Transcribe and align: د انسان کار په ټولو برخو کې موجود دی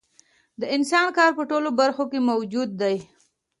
د 0.59 0.61
انسان 0.75 1.07
کار 1.17 1.31
په 1.37 1.43
ټولو 1.51 1.69
برخو 1.79 2.03
کې 2.11 2.19
موجود 2.29 2.69
دی 2.81 2.95